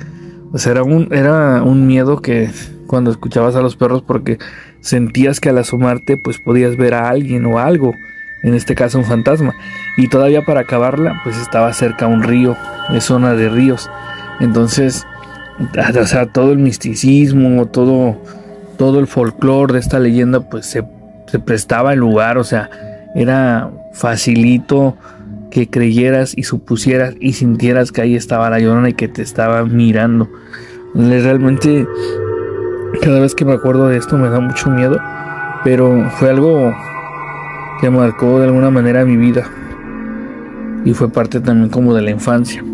[0.64, 2.50] era, un, era un miedo que
[2.86, 4.38] cuando escuchabas a los perros porque
[4.80, 7.94] sentías que al asomarte pues podías ver a alguien o algo,
[8.42, 9.54] en este caso un fantasma.
[9.96, 12.56] Y todavía para acabarla pues estaba cerca un río,
[12.92, 13.90] es zona de ríos.
[14.40, 15.06] Entonces,
[16.00, 18.16] o sea, todo el misticismo, todo,
[18.76, 20.84] todo el folclore de esta leyenda pues se,
[21.26, 22.70] se prestaba el lugar, o sea,
[23.14, 24.96] era facilito
[25.50, 29.64] que creyeras y supusieras y sintieras que ahí estaba la llorona y que te estaba
[29.64, 30.28] mirando.
[30.94, 31.86] Realmente
[33.02, 34.98] cada vez que me acuerdo de esto me da mucho miedo,
[35.62, 36.74] pero fue algo
[37.82, 39.50] que marcó de alguna manera mi vida
[40.84, 42.64] y fue parte también como de la infancia.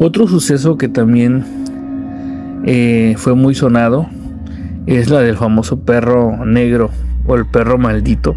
[0.00, 1.44] Otro suceso que también
[2.64, 4.08] eh, fue muy sonado
[4.86, 6.90] es la del famoso perro negro
[7.28, 8.34] o el perro maldito.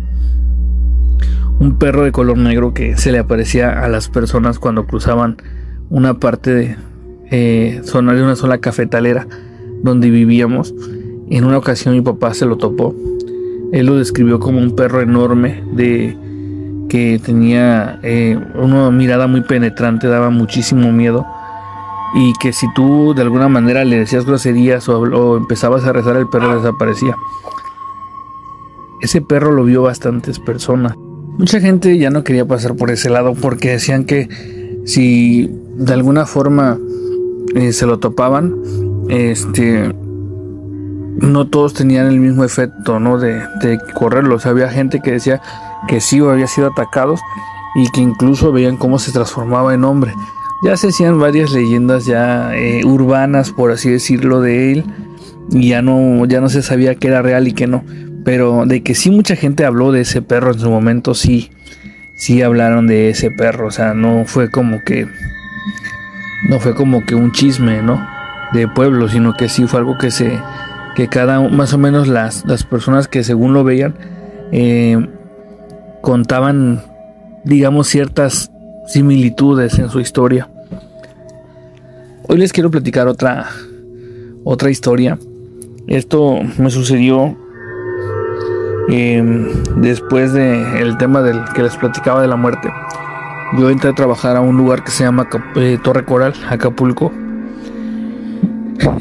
[1.58, 5.38] Un perro de color negro que se le aparecía a las personas cuando cruzaban
[5.90, 6.76] una parte de
[7.32, 9.26] eh, zona de una sola cafetalera
[9.82, 10.76] donde vivíamos.
[11.32, 12.96] En una ocasión mi papá se lo topó.
[13.72, 16.18] Él lo describió como un perro enorme de
[16.90, 21.26] que tenía eh, una mirada muy penetrante, daba muchísimo miedo
[22.14, 26.28] y que si tú de alguna manera le decías groserías o, empezabas a rezar el
[26.28, 27.16] perro desaparecía.
[29.02, 30.96] Ese perro lo vio bastantes personas.
[31.38, 34.28] Mucha gente ya no quería pasar por ese lado porque decían que
[34.86, 36.78] si de alguna forma
[37.56, 38.56] eh, se lo topaban,
[39.10, 39.96] este,
[41.22, 43.18] no todos tenían el mismo efecto, ¿no?
[43.18, 43.42] De,
[43.94, 44.36] correrlo.
[44.36, 45.42] O sea, había gente que decía
[45.88, 47.22] que sí había sido atacados
[47.76, 50.14] y que incluso veían cómo se transformaba en hombre.
[50.64, 54.86] Ya se hacían varias leyendas ya eh, urbanas, por así decirlo, de él
[55.50, 57.84] y ya no, ya no se sabía qué era real y qué no.
[58.24, 61.50] Pero de que sí mucha gente habló de ese perro en su momento, sí,
[62.16, 63.68] sí hablaron de ese perro.
[63.68, 65.08] O sea, no fue como que
[66.48, 68.00] no fue como que un chisme, ¿no?
[68.52, 70.40] de pueblo, sino que sí fue algo que se
[70.96, 73.96] que cada más o menos las, las personas que según lo veían
[74.52, 75.08] eh,
[76.02, 76.82] contaban
[77.44, 78.52] digamos ciertas
[78.88, 80.50] similitudes en su historia.
[82.28, 83.48] Hoy les quiero platicar otra
[84.44, 85.18] otra historia.
[85.88, 87.36] Esto me sucedió
[88.90, 92.72] em, después del tema del que les platicaba de la muerte.
[93.58, 97.12] Yo entré a trabajar a un lugar que se llama eh, Torre Coral, Acapulco.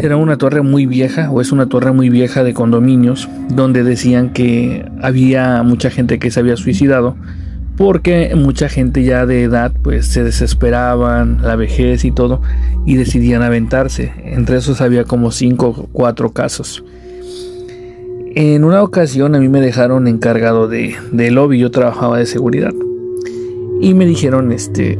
[0.01, 4.31] Era una torre muy vieja, o es una torre muy vieja de condominios, donde decían
[4.31, 7.17] que había mucha gente que se había suicidado,
[7.77, 12.43] porque mucha gente ya de edad pues se desesperaban, la vejez y todo,
[12.87, 14.13] y decidían aventarse.
[14.25, 16.85] Entre esos había como 5 o 4 casos.
[18.35, 22.73] En una ocasión a mí me dejaron encargado de, de lobby, yo trabajaba de seguridad
[23.81, 24.99] y me dijeron este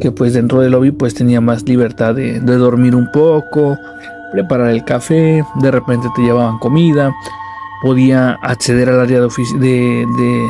[0.00, 3.78] que pues dentro del lobby pues tenía más libertad de, dormir un poco,
[4.32, 7.14] preparar el café, de repente te llevaban comida,
[7.82, 9.28] podía acceder al área de,
[9.58, 10.46] de, de,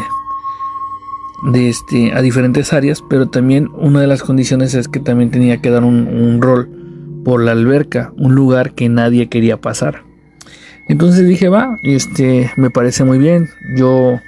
[1.53, 5.61] de, este, a diferentes áreas, pero también una de las condiciones es que también tenía
[5.61, 6.69] que dar un, un rol
[7.25, 10.03] por la alberca, un lugar que nadie quería pasar.
[10.89, 14.21] Entonces dije, va, este, me parece muy bien, yo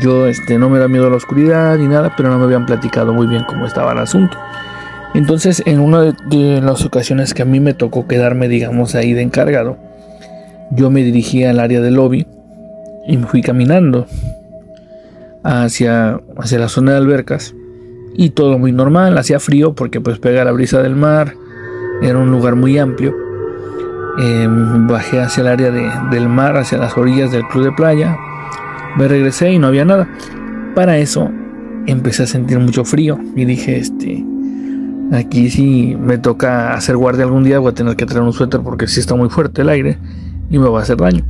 [0.00, 2.66] yo este, no me da miedo a la oscuridad ni nada, pero no me habían
[2.66, 4.38] platicado muy bien cómo estaba el asunto.
[5.14, 9.22] Entonces, en una de, las ocasiones que a mí me tocó quedarme, digamos, ahí de
[9.22, 9.76] encargado,
[10.70, 12.26] yo me dirigí al área del lobby
[13.06, 14.06] y me fui caminando
[15.44, 17.54] hacia, hacia la zona de albercas
[18.16, 21.34] y todo muy normal, hacía frío porque pues pega la brisa del mar,
[22.02, 23.14] era un lugar muy amplio.
[24.18, 28.16] Em, bajé hacia el área del mar, hacia las orillas del club de playa,
[28.96, 30.08] me regresé y no había nada.
[30.74, 31.30] Para eso
[31.86, 34.24] empecé a sentir mucho frío y dije, este,
[35.12, 38.60] aquí si me toca hacer guardia algún día voy a tener que traer un suéter
[38.60, 39.98] porque si está muy fuerte el aire
[40.50, 41.24] y me va a hacer daño.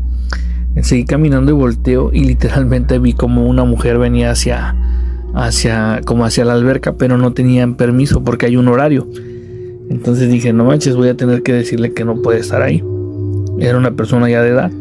[0.82, 4.74] Seguí caminando y volteo y literalmente vi como una mujer venía hacia,
[5.32, 9.06] hacia, como hacia la alberca, pero no tenían permiso porque hay un horario.
[9.88, 12.82] Entonces dije, no manches, voy a tener que decirle que no puede estar ahí.
[13.60, 14.72] Era una persona ya de edad.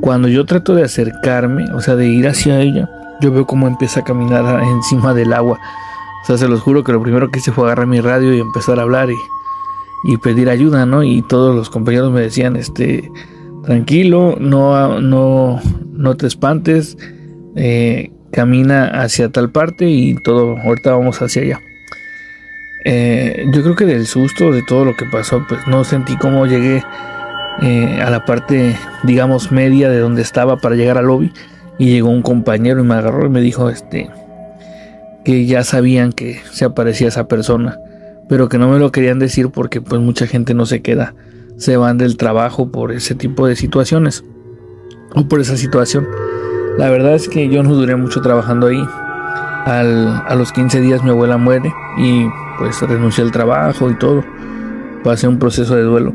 [0.00, 2.88] Cuando yo trato de acercarme, o sea, de ir hacia ella,
[3.20, 5.58] yo veo cómo empieza a caminar encima del agua.
[6.22, 8.40] O sea, se los juro que lo primero que hice fue agarrar mi radio y
[8.40, 11.02] empezar a hablar y, pedir ayuda, ¿no?
[11.02, 13.10] Y todos los compañeros me decían, este,
[13.64, 15.60] tranquilo, no, no,
[15.92, 16.96] no te espantes,
[17.56, 21.60] eh, camina hacia tal parte y todo, ahorita vamos hacia allá.
[22.84, 26.46] Eh, yo creo que del susto de todo lo que pasó, pues no sentí cómo
[26.46, 26.82] llegué
[27.62, 31.32] eh, a la parte, digamos, media de donde estaba para llegar al lobby.
[31.78, 34.10] Y llegó un compañero y me agarró y me dijo este
[35.24, 37.78] que ya sabían que se aparecía esa persona,
[38.30, 41.14] pero que no me lo querían decir porque pues mucha gente no se queda,
[41.58, 44.24] se van del trabajo por ese tipo de situaciones
[45.14, 46.08] o por esa situación.
[46.78, 48.82] La verdad es que yo no duré mucho trabajando ahí.
[49.66, 54.24] a los 15 días mi abuela muere y pues renuncié al trabajo y todo.
[55.04, 56.14] Pasé un proceso de duelo.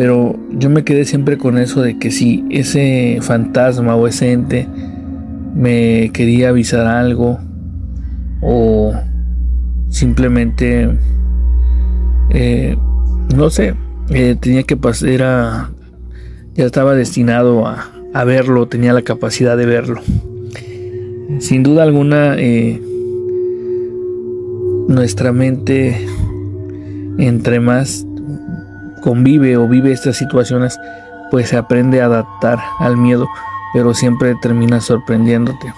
[0.00, 4.66] Pero yo me quedé siempre con eso de que si ese fantasma o ese ente
[5.54, 7.38] me quería avisar algo
[8.40, 8.94] o
[9.90, 10.88] simplemente
[12.30, 12.78] eh,
[13.36, 13.74] no sé
[14.08, 15.70] eh, tenía que pasar era
[16.54, 20.00] ya estaba destinado a, a, verlo tenía la capacidad de verlo.
[21.40, 22.80] Sin duda alguna eh,
[24.88, 26.06] nuestra mente
[27.18, 28.06] entre más
[29.00, 30.78] convive o vive estas situaciones,
[31.30, 33.28] pues se aprende a adaptar al miedo,
[33.72, 35.72] pero siempre termina sorprendiéndote.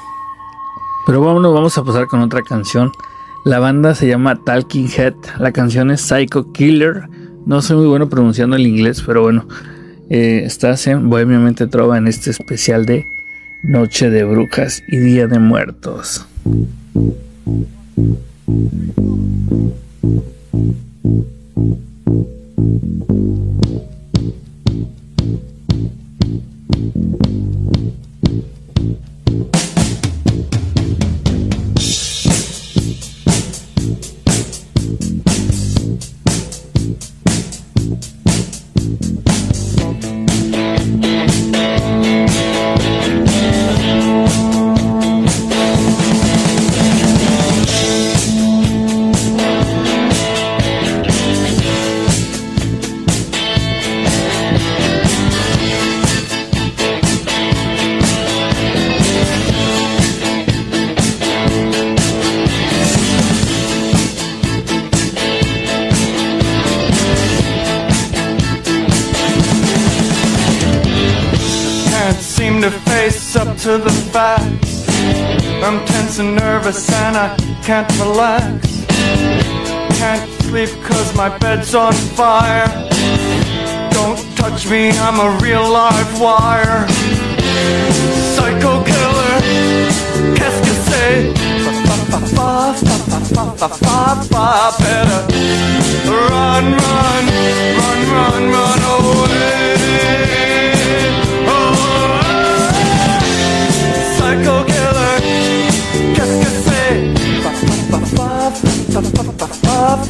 [1.07, 2.93] Pero vámonos, vamos a pasar con otra canción.
[3.45, 7.09] La banda se llama Talking Head, la canción es Psycho Killer.
[7.45, 9.47] No soy muy bueno pronunciando el inglés, pero bueno,
[10.11, 13.07] eh, estás en Bohemiamente Trova en este especial de
[13.65, 16.27] Noche de Brujas y Día de Muertos.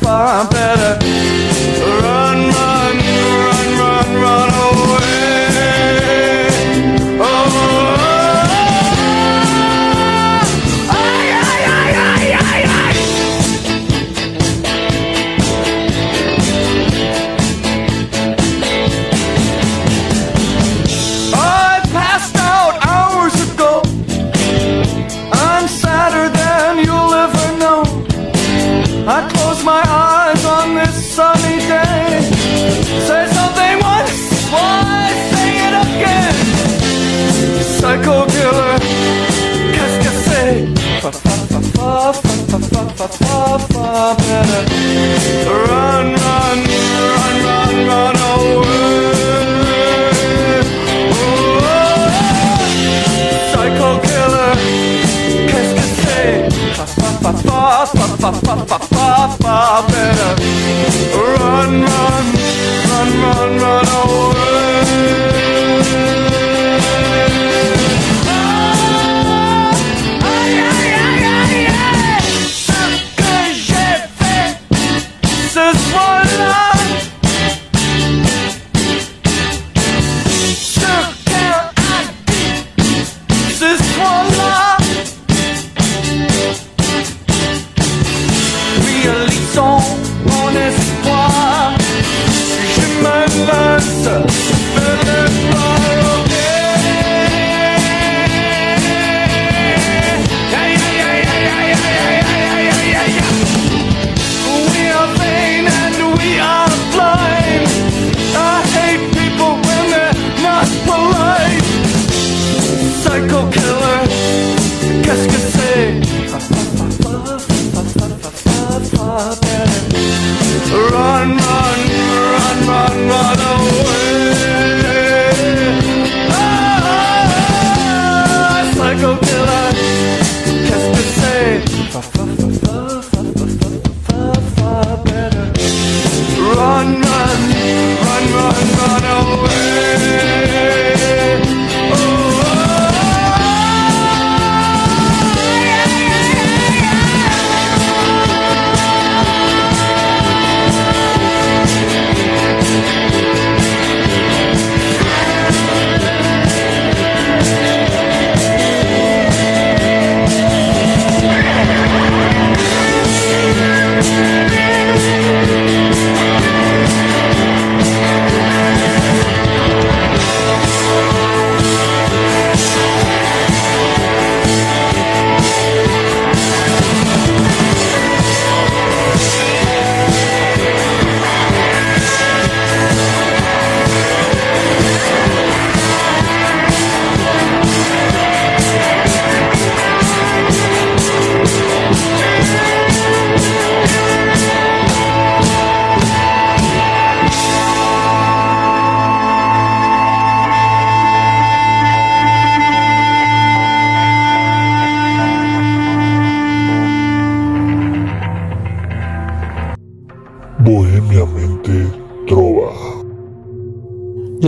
[0.03, 0.98] Fa, fa, better.
[2.03, 4.51] Run, run, run, run, run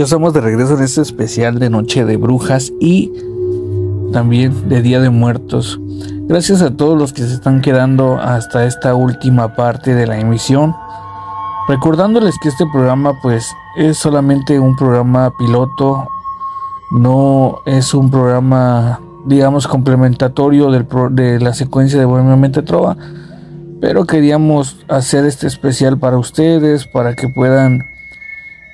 [0.05, 3.11] estamos de regreso en este especial de Noche de Brujas y
[4.13, 5.79] también de Día de Muertos.
[6.27, 10.75] Gracias a todos los que se están quedando hasta esta última parte de la emisión.
[11.67, 16.07] Recordándoles que este programa pues es solamente un programa piloto,
[16.91, 22.95] no es un programa digamos complementatorio del de la secuencia de Bohemiamente Trova,
[23.81, 27.81] pero queríamos hacer este especial para ustedes, para que puedan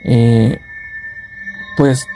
[0.03, 0.59] eh,
[1.78, 2.07] pues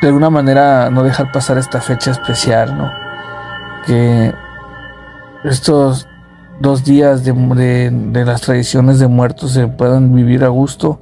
[0.00, 2.90] de alguna manera no dejar pasar esta fecha especial, ¿no?
[3.86, 4.32] Que
[5.44, 6.06] estos
[6.60, 7.32] dos días de,
[7.90, 11.00] de- las tradiciones de muertos se puedan vivir a gusto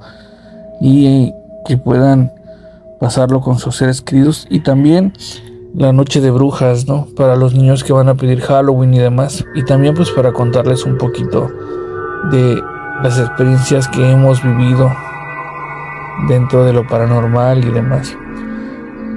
[0.81, 1.33] y
[1.65, 2.31] que puedan
[2.99, 5.13] pasarlo con sus seres queridos y también
[5.75, 7.07] la noche de brujas, ¿no?
[7.15, 9.43] Para los niños que van a pedir Halloween y demás.
[9.53, 11.51] Y también pues para contarles un poquito
[12.31, 12.61] de
[13.03, 14.91] las experiencias que hemos vivido
[16.27, 18.15] dentro de lo paranormal y demás.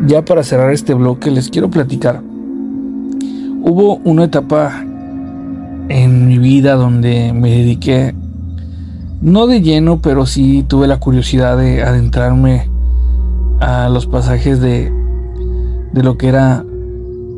[0.07, 2.23] Ya para cerrar este bloque les quiero platicar.
[3.63, 4.85] Hubo una etapa
[5.89, 8.15] en mi vida donde me dediqué,
[9.21, 12.69] no de lleno, pero sí tuve la curiosidad de adentrarme
[13.61, 15.01] a los pasajes de
[15.93, 16.65] de lo que era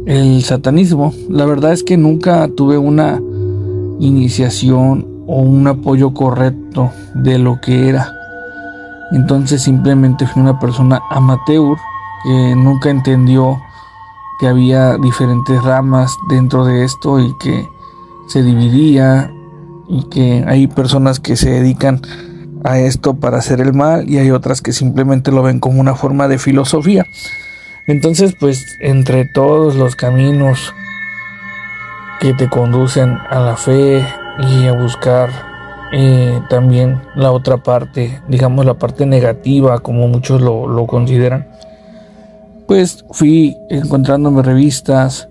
[0.06, 1.12] el satanismo.
[1.28, 3.20] La verdad es que nunca tuve una
[4.00, 8.12] iniciación o un apoyo correcto de lo que era.
[9.12, 11.76] Entonces simplemente fui una persona amateur
[12.24, 13.60] que nunca entendió
[14.38, 17.68] que había diferentes ramas dentro de esto y que
[18.26, 19.32] se dividía
[19.88, 22.00] y que hay personas que se dedican
[22.64, 25.94] a esto para hacer el mal y hay otras que simplemente lo ven como una
[25.94, 27.06] forma de filosofía.
[27.86, 30.74] Entonces, pues entre todos los caminos
[32.20, 34.06] que te conducen a la fe
[34.38, 35.51] y a buscar
[35.94, 41.48] eh, también la otra parte, digamos la parte negativa, como muchos lo, consideran,
[42.66, 45.28] pues fui encontrándome revistas,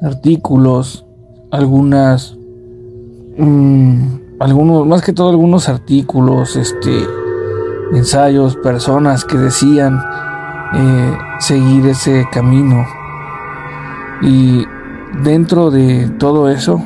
[0.00, 1.04] artículos,
[1.50, 2.36] algunas,
[3.36, 7.04] mm, algunos, más que todo algunos artículos, este,
[7.92, 10.00] ensayos, personas que decían
[10.72, 12.86] eh, seguir ese camino.
[14.22, 14.64] Y
[15.24, 16.80] dentro de todo eso,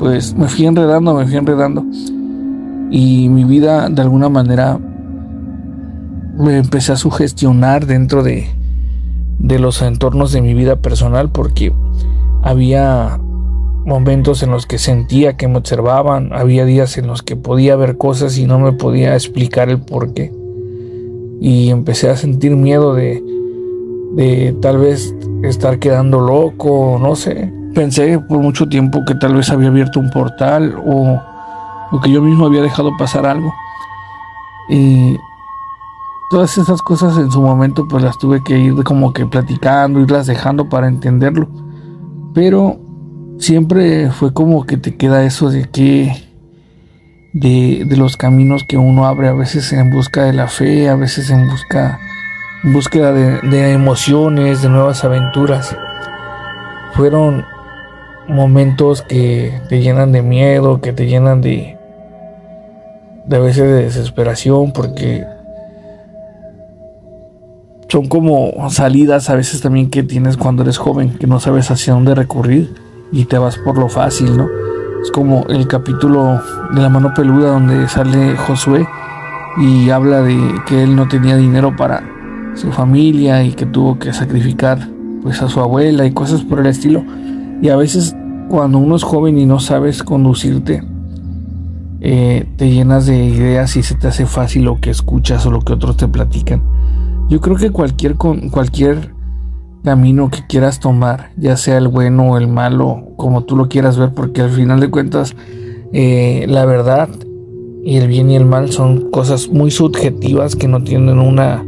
[0.00, 1.84] pues me fui enredando, me fui enredando.
[2.90, 4.78] Y mi vida de alguna manera
[6.38, 8.48] me empecé a sugestionar dentro de,
[9.38, 11.72] de los entornos de mi vida personal porque
[12.42, 13.18] había
[13.84, 17.96] momentos en los que sentía que me observaban, había días en los que podía ver
[17.96, 20.32] cosas y no me podía explicar el por qué
[21.40, 23.22] y empecé a sentir miedo de,
[24.14, 27.52] de tal vez estar quedando loco, no sé.
[27.74, 31.20] Pensé por mucho tiempo que tal vez había abierto un portal o,
[31.90, 33.54] o que yo mismo había dejado pasar algo.
[34.68, 35.16] Y
[36.30, 40.26] todas esas cosas en su momento pues las tuve que ir como que platicando, irlas
[40.26, 41.48] dejando para entenderlo.
[42.34, 42.78] Pero
[43.38, 46.26] siempre fue como que te queda eso de que
[47.32, 51.30] de, los caminos que uno abre, a veces en busca de la fe, a veces
[51.30, 52.00] en busca
[52.64, 55.76] en búsqueda de, emociones, de nuevas aventuras.
[56.94, 57.44] Fueron
[58.26, 61.75] momentos que te llenan de miedo, que te llenan de,
[63.26, 65.24] de a veces de desesperación, porque
[67.88, 71.94] son como salidas a veces también que tienes cuando eres joven, que no sabes hacia
[71.94, 72.74] dónde recurrir
[73.12, 74.48] y te vas por lo fácil, ¿no?
[75.02, 76.40] Es como el capítulo
[76.72, 78.86] de la mano peluda donde sale Josué
[79.56, 82.02] y habla de que él no tenía dinero para
[82.54, 84.88] su familia y que tuvo que sacrificar
[85.22, 87.04] pues a su abuela y cosas por el estilo.
[87.62, 88.16] Y a veces
[88.48, 90.82] cuando uno es joven y no sabes conducirte,
[92.08, 95.62] eh, te llenas de ideas y se te hace fácil lo que escuchas o lo
[95.62, 96.62] que otros te platican.
[97.28, 99.12] Yo creo que cualquier, cualquier
[99.82, 103.98] camino que quieras tomar, ya sea el bueno o el malo, como tú lo quieras
[103.98, 105.34] ver, porque al final de cuentas
[105.92, 107.08] eh, la verdad
[107.84, 111.64] y el bien y el mal son cosas muy subjetivas que no tienen una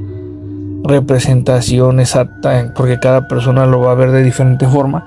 [0.84, 5.04] representación exacta, porque cada persona lo va a ver de diferente forma,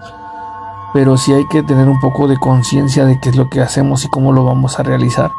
[0.94, 4.04] pero sí hay que tener un poco de conciencia de qué es lo que hacemos
[4.04, 5.32] y cómo lo vamos a realizar.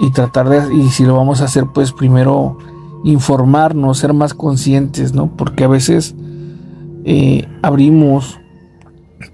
[0.00, 2.56] Y tratar de, y si lo vamos a hacer, pues primero
[3.04, 5.28] informarnos, ser más conscientes, ¿no?
[5.28, 6.14] Porque a veces
[7.04, 8.38] eh, abrimos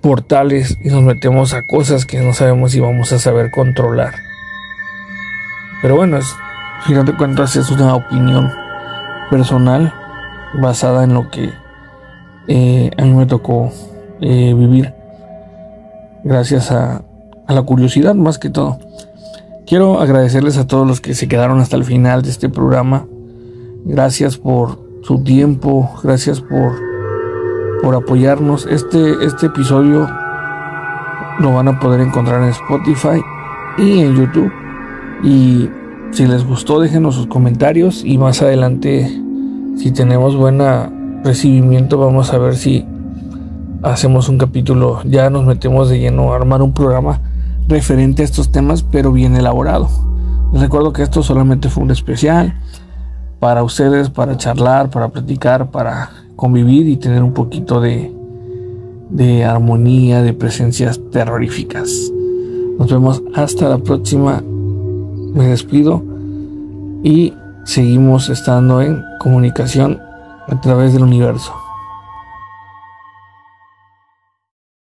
[0.00, 4.14] portales y nos metemos a cosas que no sabemos si vamos a saber controlar.
[5.82, 6.34] Pero bueno, es,
[6.86, 8.50] final de cuentas es una opinión
[9.30, 9.92] personal
[10.54, 11.50] basada en lo que
[12.48, 13.70] eh, a mí me tocó
[14.20, 14.94] eh, vivir
[16.24, 17.02] gracias a,
[17.46, 18.78] la curiosidad más que todo.
[19.66, 23.06] Quiero agradecerles a todos los que se quedaron hasta el final de este programa.
[23.84, 26.72] Gracias por su tiempo, gracias por
[27.84, 28.66] por apoyarnos.
[28.66, 30.08] Este, este episodio
[31.38, 33.22] lo van a poder encontrar en Spotify
[33.76, 34.50] y en YouTube.
[35.22, 35.68] Y
[36.10, 38.02] si les gustó, déjenos sus comentarios.
[38.02, 39.06] Y más adelante,
[39.76, 40.60] si tenemos buen
[41.22, 42.86] recibimiento, vamos a ver si
[43.84, 45.02] hacemos un capítulo.
[45.04, 47.20] Ya nos metemos de lleno a armar un programa
[47.68, 49.88] referente a estos temas, pero bien elaborado.
[50.52, 52.54] Les recuerdo que esto solamente fue un especial
[53.40, 58.12] para ustedes, para charlar, para platicar, para convivir y tener un poquito de,
[59.10, 61.90] de armonía, de presencias terroríficas.
[62.78, 64.42] Nos vemos hasta la próxima.
[65.34, 66.02] Me despido
[67.02, 70.00] y seguimos estando en comunicación
[70.48, 71.63] a través del universo.